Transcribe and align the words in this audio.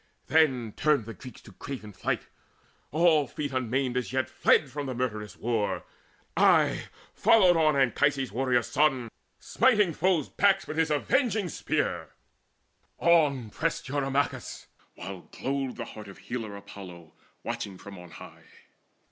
Then 0.25 0.73
turned 0.75 1.05
the 1.05 1.13
Greeks 1.13 1.41
to 1.41 1.51
craven 1.51 1.93
flight; 1.93 2.23
all 2.89 3.27
feet 3.27 3.51
Unmaimed 3.53 3.95
as 3.95 4.11
yet 4.11 4.31
fled 4.31 4.71
from 4.71 4.87
the 4.87 4.95
murderous 4.95 5.37
war. 5.37 5.83
Aye 6.35 6.85
followed 7.13 7.55
on 7.55 7.75
Anchises' 7.75 8.31
warrior 8.31 8.63
son, 8.63 9.09
Smiting 9.37 9.93
foes' 9.93 10.27
backs 10.27 10.65
with 10.65 10.77
his 10.77 10.89
avenging 10.89 11.49
spear: 11.49 12.13
On 12.97 13.51
pressed 13.51 13.89
Eurymachus, 13.89 14.65
while 14.95 15.29
glowed 15.31 15.75
the 15.75 15.85
heart 15.85 16.07
Of 16.07 16.17
Healer 16.17 16.55
Apollo 16.57 17.13
watching 17.43 17.77
from 17.77 17.99
on 17.99 18.09
high. 18.09 18.45